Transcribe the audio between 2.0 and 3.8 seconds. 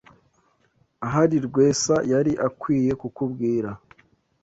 yari akwiye kukubwira.